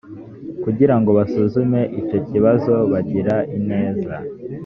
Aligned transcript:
kugira 0.63 0.95
ngo 0.99 1.09
basuzume 1.17 1.81
icyo 1.99 2.19
kibazo 2.27 2.73
bagira 2.91 3.35
ineza 3.57 4.15